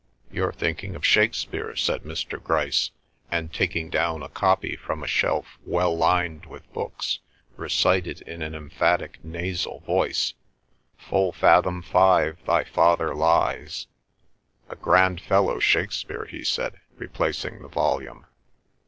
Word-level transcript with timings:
"You're 0.31 0.51
thinking 0.51 0.95
of 0.95 1.05
Shakespeare," 1.05 1.75
said 1.75 2.01
Mr. 2.01 2.41
Grice, 2.41 2.89
and 3.29 3.53
taking 3.53 3.91
down 3.91 4.23
a 4.23 4.29
copy 4.29 4.75
from 4.75 5.03
a 5.03 5.07
shelf 5.07 5.59
well 5.63 5.95
lined 5.95 6.47
with 6.47 6.73
books, 6.73 7.19
recited 7.55 8.21
in 8.21 8.41
an 8.41 8.55
emphatic 8.55 9.23
nasal 9.23 9.81
voice: 9.81 10.33
"Full 10.97 11.31
fathom 11.31 11.83
five 11.83 12.43
thy 12.47 12.63
father 12.63 13.13
lies, 13.13 13.85
"A 14.69 14.75
grand 14.75 15.21
fellow, 15.21 15.59
Shakespeare," 15.59 16.25
he 16.25 16.43
said, 16.43 16.79
replacing 16.97 17.61
the 17.61 17.69
volume. 17.69 18.25